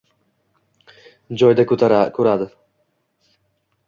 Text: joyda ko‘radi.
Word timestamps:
joyda 1.41 1.65
ko‘radi. 1.73 2.47